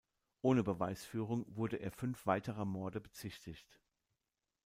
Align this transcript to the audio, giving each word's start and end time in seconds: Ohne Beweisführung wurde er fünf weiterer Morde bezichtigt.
Ohne 0.41 0.63
Beweisführung 0.63 1.45
wurde 1.55 1.77
er 1.77 1.91
fünf 1.91 2.25
weiterer 2.25 2.65
Morde 2.65 2.99
bezichtigt. 2.99 3.79